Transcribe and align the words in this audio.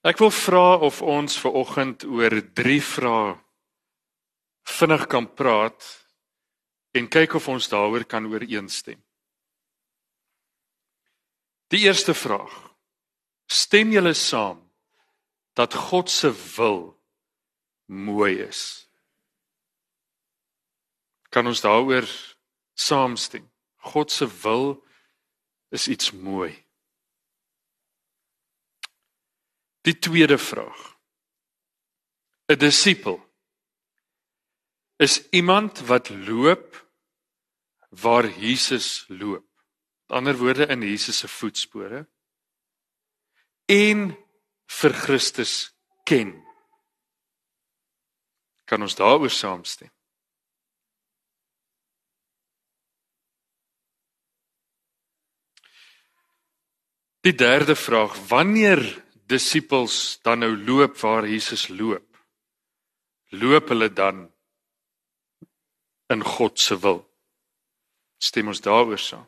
Ek 0.00 0.16
wil 0.22 0.32
vra 0.32 0.78
of 0.80 1.02
ons 1.04 1.36
ver 1.42 1.52
oggend 1.60 2.06
oor 2.08 2.32
drie 2.56 2.80
vrae 2.80 3.36
vinnig 4.64 5.04
kan 5.12 5.26
praat 5.36 5.84
en 6.96 7.08
kyk 7.08 7.36
of 7.36 7.48
ons 7.52 7.68
daaroor 7.68 8.06
kan 8.08 8.24
ooreenstem. 8.30 8.98
Die 11.70 11.84
eerste 11.84 12.14
vraag: 12.14 12.54
Stem 13.46 13.92
julle 13.92 14.14
saam 14.14 14.62
dat 15.54 15.74
God 15.74 16.10
se 16.10 16.32
wil 16.56 16.80
mooi 17.86 18.40
is? 18.42 18.88
Kan 21.30 21.46
ons 21.46 21.60
daaroor 21.60 22.08
saamstem? 22.74 23.44
God 23.92 24.10
se 24.10 24.26
wil 24.42 24.80
is 25.70 25.88
iets 25.88 26.10
mooi. 26.12 26.56
Die 29.90 29.98
tweede 29.98 30.38
vraag. 30.38 30.80
'n 32.46 32.58
Disipel 32.58 33.18
is 34.96 35.28
iemand 35.30 35.80
wat 35.90 36.08
loop 36.08 36.66
waar 37.88 38.26
Jesus 38.38 39.04
loop. 39.08 39.46
Met 40.06 40.16
ander 40.18 40.36
woorde 40.36 40.66
in 40.66 40.82
Jesus 40.82 41.18
se 41.18 41.28
voetspore 41.28 42.08
en 43.66 44.16
vir 44.66 44.94
Christus 44.94 45.74
ken. 46.04 46.30
Kan 48.64 48.82
ons 48.82 48.94
daaroor 48.94 49.30
saamstem? 49.30 49.90
Die 57.20 57.34
derde 57.34 57.76
vraag: 57.76 58.14
Wanneer 58.28 59.09
disippels 59.30 60.18
dan 60.26 60.42
nou 60.42 60.52
loop 60.56 60.98
waar 61.00 61.28
Jesus 61.28 61.68
loop, 61.68 62.06
loop 63.30 63.70
hulle 63.72 63.88
dan 63.92 64.26
in 66.10 66.24
God 66.26 66.58
se 66.58 66.78
wil. 66.82 67.04
Stem 68.18 68.50
ons 68.50 68.60
daaroor 68.60 68.98
saam. 68.98 69.26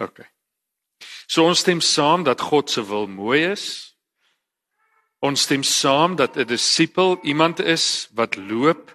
OK. 0.00 0.22
So 1.26 1.46
ons 1.46 1.60
stem 1.64 1.80
saam 1.80 2.24
dat 2.24 2.40
God 2.40 2.70
se 2.70 2.84
wil 2.86 3.06
mooi 3.10 3.42
is. 3.50 3.66
Ons 5.24 5.46
stem 5.46 5.62
saam 5.62 6.16
dat 6.16 6.36
'n 6.36 6.46
disipel 6.46 7.18
iemand 7.22 7.60
is 7.60 8.08
wat 8.12 8.36
loop 8.36 8.92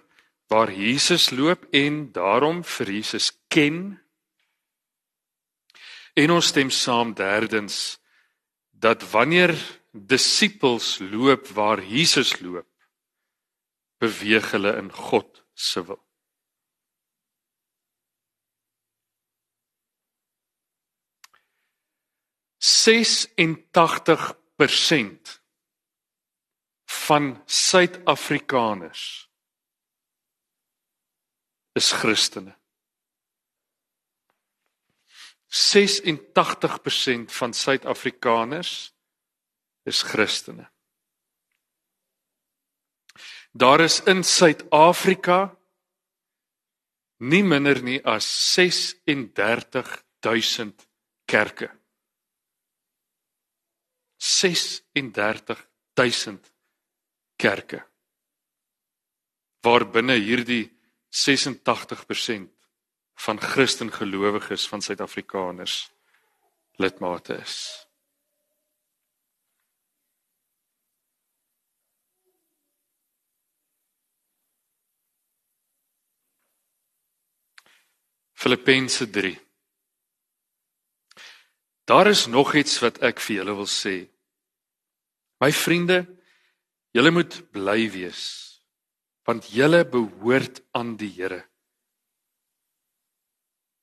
waar 0.48 0.72
Jesus 0.72 1.30
loop 1.30 1.66
en 1.70 2.12
daarom 2.12 2.64
vir 2.64 2.90
Jesus 2.90 3.32
ken. 3.48 4.02
En 6.14 6.30
ons 6.30 6.46
stem 6.46 6.70
saam 6.70 7.14
derdens 7.14 7.99
dat 8.80 9.10
wanneer 9.10 9.80
disippels 9.92 10.98
loop 10.98 11.46
waar 11.46 11.84
Jesus 11.84 12.40
loop, 12.40 12.68
beweeg 13.96 14.50
hulle 14.50 14.76
in 14.76 14.92
God 14.92 15.44
se 15.52 15.84
wil. 15.84 16.08
Ses 22.56 23.34
en 23.34 23.56
80% 23.68 25.40
van 26.84 27.42
Suid-Afrikaners 27.46 29.30
is 31.72 31.92
Christene. 31.92 32.59
86% 35.50 37.32
van 37.32 37.52
Suid-Afrikaners 37.52 38.94
is 39.82 40.02
Christene. 40.02 40.70
Daar 43.52 43.80
is 43.80 44.02
in 44.06 44.24
Suid-Afrika 44.24 45.56
nie 47.16 47.42
minder 47.42 47.82
nie 47.82 48.06
as 48.06 48.54
36000 48.54 50.88
kerke. 51.26 51.78
36000 54.16 56.52
kerke. 57.36 57.86
Waarbinne 59.60 60.14
hierdie 60.14 60.78
86% 61.10 62.59
van 63.20 63.40
Christen 63.40 63.92
gelowiges 63.92 64.68
van 64.68 64.80
Suid-Afrikaners 64.82 65.90
lidmate 66.80 67.34
is. 67.36 67.86
Filippense 78.32 79.10
3 79.10 79.38
Daar 81.84 82.06
is 82.06 82.26
nog 82.26 82.54
iets 82.54 82.78
wat 82.80 83.02
ek 83.04 83.20
vir 83.20 83.40
julle 83.40 83.54
wil 83.58 83.68
sê. 83.68 83.94
My 85.42 85.50
vriende, 85.52 86.06
julle 86.96 87.12
moet 87.12 87.42
bly 87.52 87.90
wees 87.92 88.24
want 89.28 89.52
julle 89.52 89.84
behoort 89.86 90.62
aan 90.74 90.96
die 90.98 91.12
Here. 91.14 91.49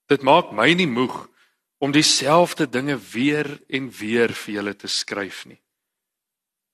Dit 0.07 0.23
maak 0.23 0.53
my 0.55 0.71
nie 0.73 0.87
moeg 0.87 1.25
om 1.83 1.91
dieselfde 1.91 2.69
dinge 2.69 2.95
weer 3.11 3.49
en 3.67 3.89
weer 3.91 4.31
vir 4.33 4.53
julle 4.59 4.75
te 4.75 4.87
skryf 4.87 5.45
nie. 5.45 5.59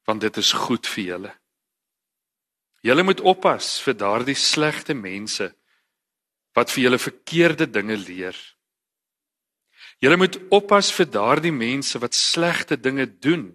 Want 0.06 0.22
dit 0.22 0.38
is 0.38 0.52
goed 0.54 0.88
vir 0.88 1.04
julle. 1.04 1.34
Julle 2.84 3.04
moet 3.04 3.22
oppas 3.24 3.78
vir 3.82 3.96
daardie 3.98 4.38
slegte 4.38 4.94
mense 4.94 5.50
wat 6.54 6.72
vir 6.72 6.84
julle 6.86 7.00
verkeerde 7.02 7.66
dinge 7.66 7.98
leer. 7.98 8.38
Julle 10.04 10.20
moet 10.20 10.38
oppas 10.54 10.92
vir 10.94 11.08
daardie 11.10 11.54
mense 11.56 12.00
wat 12.00 12.14
slegte 12.14 12.78
dinge 12.78 13.08
doen. 13.08 13.48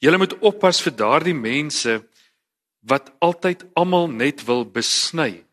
Julle 0.00 0.18
moet 0.22 0.38
oppas 0.38 0.80
vir 0.80 0.94
daardie 0.96 1.36
mense 1.36 1.98
wat 2.88 3.10
altyd 3.20 3.66
almal 3.76 4.08
net 4.08 4.46
wil 4.46 4.64
besny 4.64 5.47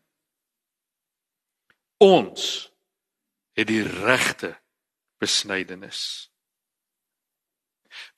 Ons 2.02 2.72
het 3.56 3.68
die 3.70 3.82
regte 3.82 4.52
besnydenis. 5.22 6.30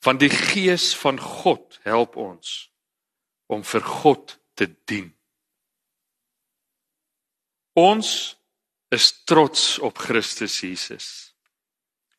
Van 0.02 0.18
die 0.18 0.30
gees 0.30 0.90
van 0.98 1.20
God 1.20 1.78
help 1.86 2.16
ons 2.18 2.72
om 3.46 3.62
vir 3.64 3.84
God 3.86 4.34
te 4.58 4.66
dien. 4.90 5.12
Ons 7.78 8.34
is 8.90 9.12
trots 9.24 9.78
op 9.78 9.98
Christus 10.02 10.58
Jesus. 10.60 11.08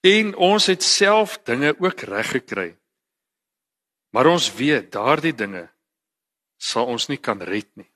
En 0.06 0.32
ons 0.36 0.66
het 0.72 0.84
self 0.84 1.42
dinge 1.44 1.74
ook 1.80 2.06
reg 2.08 2.32
gekry. 2.38 2.70
Maar 4.16 4.32
ons 4.32 4.48
weet 4.56 4.92
daardie 4.96 5.36
dinge 5.36 5.68
sal 6.60 6.88
ons 6.92 7.08
nie 7.12 7.20
kan 7.20 7.42
red 7.44 7.68
nie. 7.76 7.90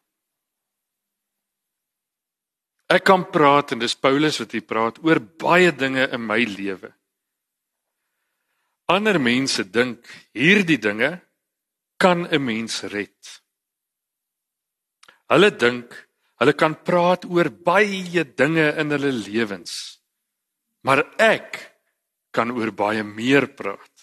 Ek 2.94 3.08
kan 3.08 3.24
praat 3.26 3.74
en 3.74 3.82
dis 3.82 3.96
Paulus 3.98 4.38
wat 4.42 4.52
hier 4.54 4.66
praat 4.70 5.00
oor 5.02 5.18
baie 5.42 5.72
dinge 5.74 6.06
in 6.14 6.22
my 6.22 6.44
lewe. 6.46 6.92
Ander 8.94 9.18
mense 9.18 9.64
dink 9.66 10.06
hierdie 10.38 10.78
dinge 10.78 11.16
kan 11.98 12.28
'n 12.28 12.44
mens 12.46 12.84
red. 12.94 13.42
Hulle 15.32 15.50
dink 15.58 15.90
hulle 16.40 16.54
kan 16.54 16.76
praat 16.76 17.26
oor 17.26 17.50
baie 17.50 18.24
dinge 18.24 18.68
in 18.82 18.92
hulle 18.92 19.12
lewens. 19.12 20.00
Maar 20.84 21.04
ek 21.18 21.50
kan 22.32 22.52
oor 22.52 22.72
baie 22.72 23.04
meer 23.04 23.48
praat. 23.48 23.96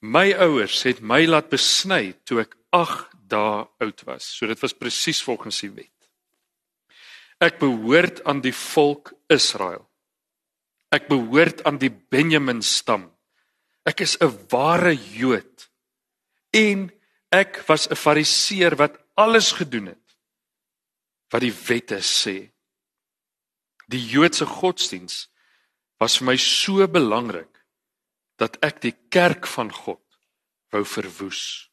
My 0.00 0.32
ouers 0.32 0.82
het 0.86 1.00
my 1.00 1.24
laat 1.26 1.50
besny 1.50 2.14
toe 2.24 2.40
ek 2.44 2.54
8 2.70 3.10
dae 3.28 3.66
oud 3.80 4.00
was. 4.06 4.24
So 4.24 4.46
dit 4.46 4.60
was 4.62 4.76
presies 4.76 5.22
volgens 5.22 5.60
die 5.60 5.70
wet. 5.70 5.93
Ek 7.42 7.58
behoort 7.58 8.22
aan 8.24 8.40
die 8.44 8.54
volk 8.54 9.12
Israel. 9.32 9.82
Ek 10.94 11.08
behoort 11.10 11.64
aan 11.66 11.78
die 11.82 11.90
Benjamin 11.90 12.62
stam. 12.62 13.10
Ek 13.84 14.00
is 14.00 14.16
'n 14.20 14.30
ware 14.50 14.94
Jood. 14.94 15.70
En 16.52 16.90
ek 17.30 17.64
was 17.66 17.88
'n 17.88 17.96
Fariseer 17.96 18.76
wat 18.76 18.98
alles 19.14 19.52
gedoen 19.52 19.86
het 19.86 20.04
wat 21.30 21.40
die 21.40 21.54
wette 21.66 21.98
sê. 21.98 22.52
Die 23.90 24.06
Joodse 24.06 24.46
godsdiens 24.46 25.28
was 25.98 26.18
vir 26.18 26.26
my 26.26 26.36
so 26.36 26.86
belangrik 26.88 27.66
dat 28.36 28.56
ek 28.62 28.80
die 28.80 28.94
kerk 29.10 29.46
van 29.46 29.72
God 29.72 30.02
wou 30.70 30.84
verwoes. 30.84 31.70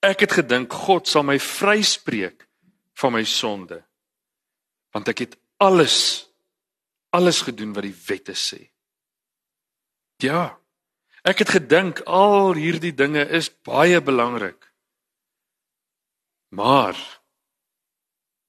Ek 0.00 0.20
het 0.20 0.32
gedink 0.32 0.72
God 0.72 1.08
sal 1.08 1.22
my 1.22 1.38
vryspreek 1.38 2.48
van 3.00 3.12
my 3.12 3.24
sonde 3.24 3.84
want 4.94 5.10
ek 5.10 5.26
het 5.26 5.34
alles 5.62 6.28
alles 7.14 7.44
gedoen 7.46 7.74
wat 7.74 7.86
die 7.86 7.94
wette 8.08 8.34
sê. 8.34 8.58
Ja. 10.22 10.58
Ek 11.24 11.40
het 11.44 11.54
gedink 11.54 12.02
al 12.10 12.56
hierdie 12.58 12.92
dinge 12.94 13.22
is 13.38 13.48
baie 13.64 14.00
belangrik. 14.02 14.66
Maar 16.54 16.98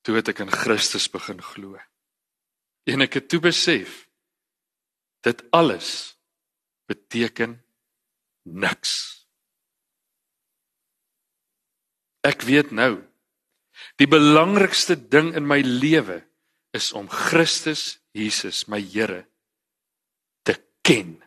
toe 0.05 0.17
het 0.17 0.33
ek 0.33 0.41
in 0.45 0.51
Christus 0.53 1.07
begin 1.13 1.41
glo. 1.45 1.77
En 2.89 3.05
ek 3.05 3.21
het 3.21 3.29
toe 3.29 3.39
besef 3.45 4.03
dit 5.25 5.41
alles 5.55 6.17
beteken 6.89 7.57
niks. 8.45 8.93
Ek 12.25 12.45
weet 12.45 12.73
nou 12.73 12.99
die 14.01 14.09
belangrikste 14.09 14.97
ding 14.97 15.33
in 15.37 15.45
my 15.47 15.61
lewe 15.65 16.21
is 16.75 16.91
om 16.93 17.07
Christus 17.09 17.97
Jesus 18.15 18.65
my 18.67 18.81
Here 18.81 19.23
te 20.43 20.55
ken. 20.83 21.17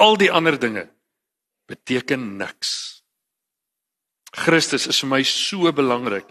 Al 0.00 0.16
die 0.20 0.30
ander 0.32 0.58
dinge 0.60 0.86
beteken 1.68 2.36
niks. 2.40 3.02
Christus 4.36 4.86
is 4.90 5.00
vir 5.02 5.12
my 5.14 5.22
so 5.24 5.72
belangrik 5.72 6.28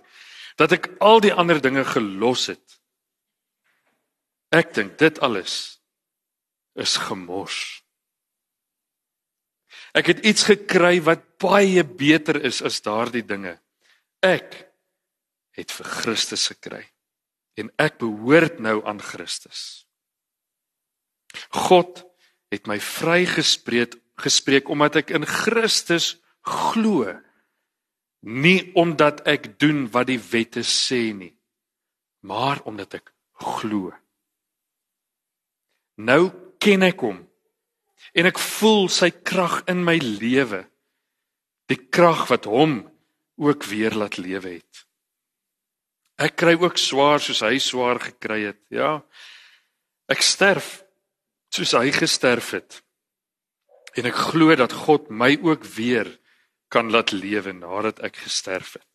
dat 0.59 0.75
ek 0.77 0.91
al 1.03 1.21
die 1.23 1.33
ander 1.33 1.59
dinge 1.61 1.83
gelos 1.89 2.47
het. 2.51 2.77
Ek 4.55 4.71
dink 4.75 4.95
dit 5.01 5.17
alles 5.25 5.79
is 6.79 6.95
gemors. 7.07 7.81
Ek 9.95 10.11
het 10.11 10.25
iets 10.27 10.45
gekry 10.47 10.99
wat 11.03 11.23
baie 11.41 11.83
beter 11.87 12.37
is 12.43 12.61
as 12.65 12.81
daardie 12.83 13.23
dinge. 13.25 13.55
Ek 14.23 14.64
het 15.55 15.71
vir 15.71 15.89
Christus 16.01 16.47
gekry 16.51 16.83
en 17.55 17.71
ek 17.79 17.99
behoort 18.01 18.59
nou 18.59 18.81
aan 18.87 18.99
Christus. 18.99 19.85
God 21.49 22.03
het 22.51 22.67
my 22.67 22.79
vrygespreek 22.79 23.95
gespreek 24.15 24.69
omdat 24.71 25.01
ek 25.03 25.11
in 25.15 25.25
Christus 25.27 26.15
glo. 26.47 27.11
Nie 28.25 28.71
omdat 28.79 29.25
ek 29.27 29.57
doen 29.61 29.85
wat 29.93 30.07
die 30.09 30.19
wette 30.19 30.63
sê 30.65 31.11
nie, 31.13 31.33
maar 32.25 32.61
omdat 32.65 32.97
ek 33.01 33.11
glo. 33.43 33.91
Nou 35.99 36.31
ken 36.63 36.87
ek 36.87 37.03
hom 37.05 37.19
en 38.15 38.29
ek 38.31 38.39
voel 38.39 38.87
sy 38.91 39.11
krag 39.11 39.61
in 39.71 39.83
my 39.85 39.97
lewe. 39.99 40.63
Die 41.69 41.79
krag 41.91 42.25
wat 42.31 42.47
hom 42.49 42.79
ook 43.41 43.67
weer 43.67 43.95
laat 43.97 44.17
lewe 44.21 44.57
het. 44.57 44.85
Ek 46.15 46.37
kry 46.39 46.55
ook 46.55 46.77
swaar 46.79 47.19
soos 47.19 47.41
hy 47.43 47.57
swaar 47.59 47.99
gekry 47.99 48.45
het, 48.47 48.61
ja. 48.71 49.01
Ek 50.07 50.21
sterf 50.23 50.85
soos 51.51 51.73
hy 51.75 51.91
gesterf 51.95 52.53
het. 52.55 52.79
En 53.95 54.07
ek 54.07 54.17
glo 54.31 54.55
dat 54.55 54.75
God 54.85 55.09
my 55.11 55.33
ook 55.43 55.67
weer 55.75 56.07
kan 56.71 56.91
laat 56.91 57.11
lewe 57.15 57.53
nadat 57.55 57.99
ek 58.03 58.19
gesterf 58.25 58.75
het. 58.79 58.94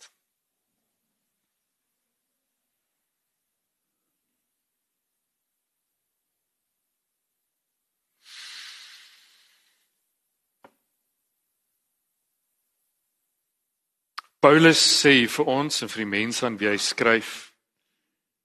Paulus 14.40 14.80
sê 14.80 15.26
vir 15.28 15.48
ons 15.52 15.82
en 15.82 15.90
vir 15.92 16.02
die 16.04 16.12
mense 16.16 16.44
aan 16.46 16.56
wie 16.60 16.70
hy 16.70 16.78
skryf 16.80 17.52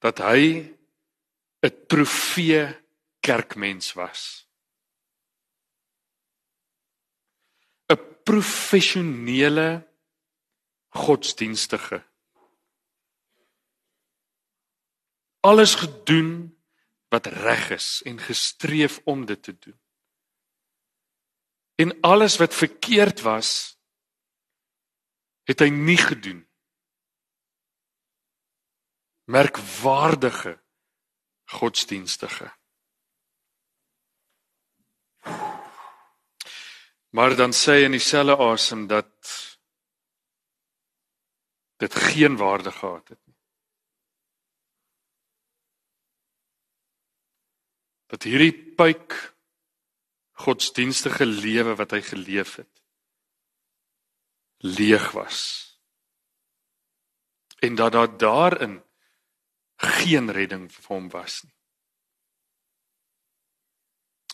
dat 0.04 0.20
hy 0.20 0.68
'n 1.64 1.76
trofee 1.88 2.68
kerkmens 3.24 3.94
was. 3.96 4.46
'n 7.90 8.02
professionele 8.28 9.88
godsdienstige. 10.90 12.04
Alles 15.40 15.76
gedoen 15.76 16.58
wat 17.10 17.26
reg 17.26 17.70
is 17.70 18.02
en 18.06 18.20
gestreef 18.20 19.00
om 19.04 19.26
dit 19.26 19.42
te 19.44 19.60
doen. 19.60 19.80
En 21.76 22.00
alles 22.02 22.38
wat 22.38 22.54
verkeerd 22.54 23.22
was, 23.22 23.75
het 25.46 25.62
hy 25.62 25.70
nie 25.70 25.98
gedoen. 26.02 26.42
Merkwaardige 29.30 30.58
godsdienstige. 31.58 32.50
Maar 37.16 37.36
dan 37.38 37.54
sê 37.56 37.78
hy 37.80 37.86
in 37.88 37.96
dieselfde 37.96 38.36
asem 38.44 38.88
dat 38.92 39.14
dit 41.82 41.96
geen 41.96 42.38
waarde 42.38 42.72
gehad 42.72 43.08
het 43.14 43.22
nie. 43.26 43.38
Dat 48.12 48.28
hierdie 48.28 48.54
pyk 48.78 49.16
godsdienstige 50.46 51.26
lewe 51.26 51.76
wat 51.80 51.96
hy 51.96 52.02
geleef 52.04 52.58
het 52.60 52.85
leeg 54.66 55.12
was. 55.12 55.42
En 57.60 57.76
dat 57.76 57.92
daar 57.92 58.18
daarin 58.18 58.84
geen 59.76 60.32
redding 60.32 60.72
vir 60.72 60.86
hom 60.88 61.10
was 61.10 61.44
nie. 61.44 61.54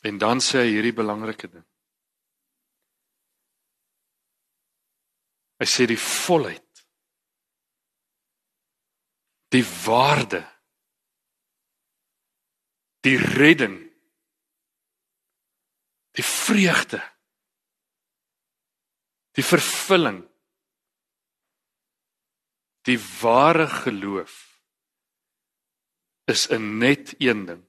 En 0.01 0.17
dan 0.17 0.41
sê 0.41 0.63
hy 0.63 0.71
hierdie 0.73 0.95
belangrike 0.97 1.49
ding. 1.51 1.65
Hy 5.61 5.67
sê 5.69 5.85
die 5.85 5.99
volheid. 5.99 6.81
Die 9.53 9.65
waarde. 9.85 10.41
Die 13.05 13.17
redding. 13.17 13.77
Die 16.17 16.25
vreugde. 16.25 17.10
Die 19.31 19.43
vervulling. 19.43 20.21
Die 22.87 22.99
ware 23.21 23.67
geloof 23.67 24.61
is 26.25 26.47
'n 26.49 26.77
net 26.77 27.15
een 27.17 27.45
ding. 27.45 27.63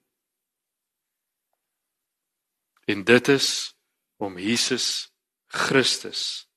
En 2.85 3.05
dit 3.05 3.29
is 3.29 3.77
om 4.17 4.39
Jesus 4.39 5.13
Christus 5.47 6.53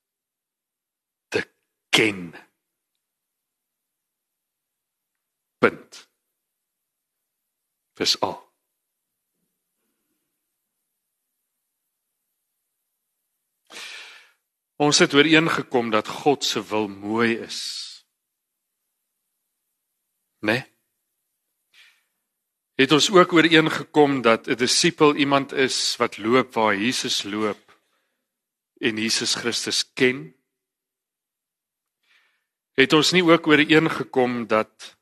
ken. 1.96 2.34
Punt. 5.58 6.08
Dis 7.94 8.20
al. 8.20 8.45
Ons 14.76 14.98
het 14.98 15.14
ooreengekom 15.14 15.90
dat 15.90 16.08
God 16.08 16.44
se 16.44 16.60
wil 16.68 16.88
mooi 16.88 17.36
is. 17.38 17.60
Né? 20.40 20.52
Nee? 20.52 20.64
Het 22.76 22.92
ons 22.92 23.08
ook 23.10 23.32
ooreengekom 23.32 24.20
dat 24.22 24.46
'n 24.46 24.54
disipel 24.54 25.16
iemand 25.16 25.52
is 25.52 25.96
wat 25.96 26.18
loop 26.18 26.52
waar 26.54 26.76
Jesus 26.76 27.22
loop 27.22 27.80
en 28.78 28.96
Jesus 28.96 29.34
Christus 29.34 29.92
ken? 29.92 30.36
het 32.76 32.92
ons 32.92 33.12
nie 33.16 33.24
ook 33.24 33.48
ooreengekom 33.48 34.44
dat 34.46 34.96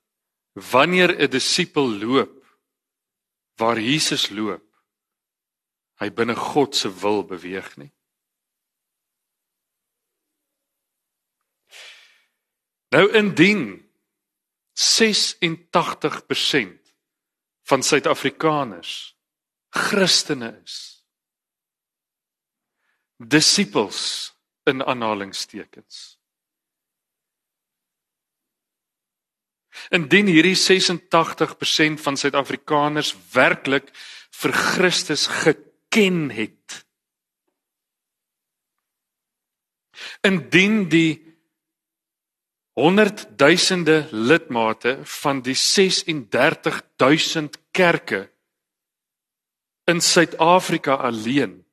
wanneer 0.70 1.10
'n 1.18 1.30
disipel 1.30 1.88
loop 1.90 2.44
waar 3.58 3.80
Jesus 3.80 4.30
loop, 4.30 4.62
hy 5.98 6.10
binne 6.10 6.34
God 6.34 6.76
se 6.76 6.90
wil 7.00 7.24
beweeg 7.24 7.76
nie. 7.76 7.92
Nou 12.94 13.10
indien 13.12 13.90
86% 14.78 16.92
van 17.66 17.82
Suid-Afrikaners 17.82 19.14
Christene 19.74 20.60
is. 20.62 20.76
Disippels 23.16 24.30
in 24.70 24.84
aanhalingstekens. 24.84 26.18
Indien 29.90 30.30
hierdie 30.30 30.54
86% 30.54 31.98
van 32.06 32.16
Suid-Afrikaners 32.16 33.16
werklik 33.32 33.90
vir 34.38 34.52
Christus 34.52 35.26
geken 35.42 36.30
het. 36.30 36.86
Indien 40.22 40.88
die 40.88 41.33
honderdduisende 42.74 44.08
lidmate 44.10 45.06
van 45.06 45.42
die 45.42 45.54
36000 45.54 47.58
kerke 47.70 48.32
in 49.84 50.00
Suid-Afrika 50.00 50.94
alleen 50.94 51.66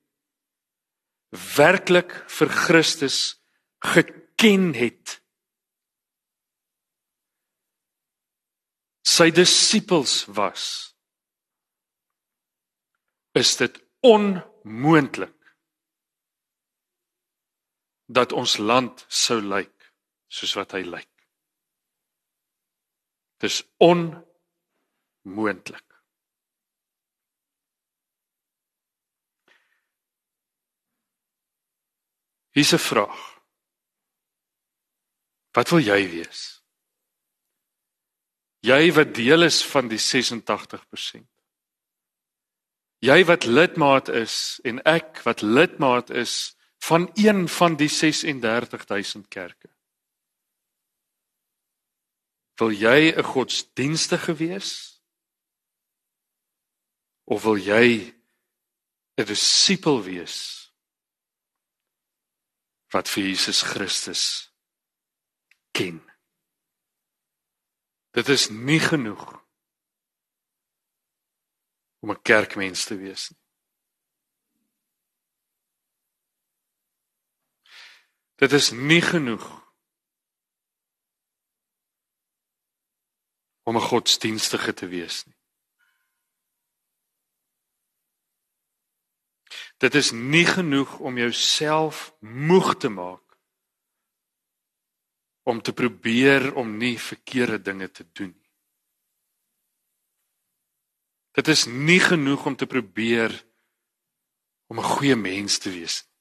werklik 1.56 2.14
vir 2.28 2.50
Christus 2.50 3.42
geken 3.80 4.74
het. 4.76 5.22
Sy 9.02 9.32
disippels 9.34 10.26
was 10.30 10.94
is 13.32 13.56
dit 13.58 13.80
onmoontlik 14.04 15.38
dat 18.12 18.36
ons 18.36 18.58
land 18.60 19.06
sou 19.08 19.40
lyk 19.40 19.81
soos 20.32 20.54
wat 20.56 20.72
hy 20.78 20.86
lyk. 20.88 21.10
Dis 23.42 23.64
onmoontlik. 23.82 25.88
Hier's 32.52 32.74
'n 32.74 32.78
vraag. 32.78 33.42
Wat 35.56 35.70
wil 35.70 35.80
jy 35.80 36.10
wees? 36.10 36.62
Jy 38.60 38.94
wat 38.94 39.16
deel 39.16 39.44
is 39.44 39.66
van 39.66 39.88
die 39.88 40.00
86%. 40.00 41.28
Jy 43.00 43.26
wat 43.26 43.46
lidmaat 43.46 44.10
is 44.10 44.60
en 44.64 44.84
ek 44.86 45.24
wat 45.26 45.42
lidmaat 45.42 46.10
is 46.10 46.56
van 46.78 47.10
een 47.14 47.50
van 47.50 47.76
die 47.76 47.90
36000 47.90 49.28
kerke. 49.28 49.70
Wil 52.62 52.76
jy 52.78 53.10
'n 53.10 53.24
godsdienstige 53.26 54.34
wees? 54.38 55.02
Of 57.26 57.42
wil 57.44 57.58
jy 57.58 58.14
'n 59.18 59.26
disipel 59.26 60.04
wees 60.06 60.38
wat 62.94 63.10
vir 63.10 63.24
Jesus 63.24 63.62
Christus 63.62 64.54
ken? 65.72 66.06
Dit 68.14 68.28
is 68.30 68.50
nie 68.50 68.80
genoeg 68.80 69.26
om 72.06 72.12
'n 72.12 72.22
kerkmens 72.22 72.86
te 72.86 72.96
wees 72.96 73.30
nie. 73.30 73.42
Dit 78.36 78.52
is 78.52 78.72
nie 78.72 79.02
genoeg 79.02 79.71
om 83.72 83.78
'n 83.78 83.90
godsdienstige 83.92 84.74
te 84.74 84.88
wees 84.88 85.24
nie. 85.26 85.40
Dit 89.78 89.96
is 89.96 90.12
nie 90.12 90.46
genoeg 90.46 91.00
om 91.00 91.18
jouself 91.18 92.14
moeg 92.20 92.76
te 92.78 92.90
maak 92.90 93.24
om 95.44 95.62
te 95.62 95.74
probeer 95.74 96.54
om 96.56 96.78
nie 96.78 97.00
verkeerde 97.00 97.62
dinge 97.62 97.92
te 97.92 98.06
doen 98.12 98.34
nie. 98.42 98.52
Dit 101.32 101.48
is 101.48 101.66
nie 101.66 102.00
genoeg 102.00 102.46
om 102.46 102.56
te 102.56 102.68
probeer 102.68 103.32
om 104.68 104.80
'n 104.80 104.92
goeie 104.96 105.16
mens 105.16 105.58
te 105.58 105.70
wees 105.70 106.04
nie. 106.04 106.12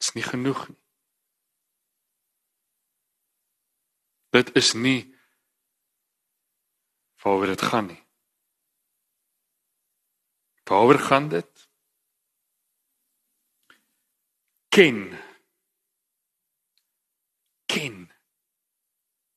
is 0.00 0.14
nie 0.14 0.24
genoeg 0.24 0.68
nie. 0.68 0.79
Dit 4.30 4.54
is 4.54 4.72
nie 4.74 5.14
waaroor 7.20 7.46
dit 7.52 7.62
gaan 7.62 7.86
nie. 7.86 8.02
Waaroor 10.70 10.98
gaan 10.98 11.28
dit? 11.28 11.68
Ken 14.68 15.18
ken 17.66 18.06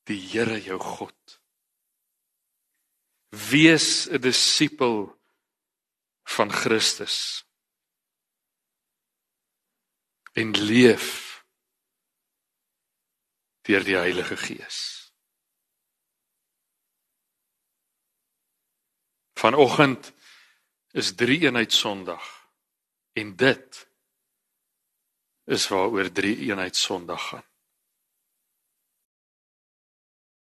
die 0.09 0.19
Here 0.29 0.59
jou 0.61 0.79
God. 0.79 1.39
Wees 3.49 4.07
'n 4.09 4.21
disipel 4.21 5.19
van 6.23 6.51
Christus 6.51 7.45
en 10.33 10.51
leef 10.57 11.32
deur 13.63 13.83
die 13.83 13.97
Heilige 13.97 14.37
Gees. 14.37 14.79
Vanoggend 19.39 20.11
is 20.91 21.15
drie 21.15 21.39
eenheid 21.43 21.73
Sondag 21.73 22.27
en 23.19 23.35
dit 23.35 23.87
is 25.45 25.67
waaroor 25.67 26.11
drie 26.11 26.37
eenheid 26.47 26.75
Sondag 26.75 27.27
gaan. 27.29 27.52